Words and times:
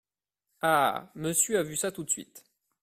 Ah! 0.63 1.11
monsieur 1.13 1.59
a 1.59 1.61
vu 1.61 1.75
ça 1.75 1.91
tout 1.91 2.03
de 2.03 2.09
suite! 2.09 2.43